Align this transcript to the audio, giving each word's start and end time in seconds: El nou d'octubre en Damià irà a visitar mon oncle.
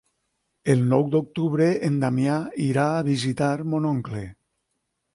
El 0.73 0.79
nou 0.93 1.05
d'octubre 1.15 1.69
en 1.89 2.01
Damià 2.05 2.39
irà 2.71 2.89
a 2.97 3.07
visitar 3.13 3.55
mon 3.75 3.89
oncle. 3.95 4.27